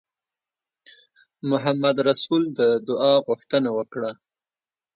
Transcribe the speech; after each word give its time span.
محمدرسول 1.49 2.43
د 2.57 2.61
دعا 2.87 3.13
غوښتنه 3.27 3.69
وکړه. 3.77 4.11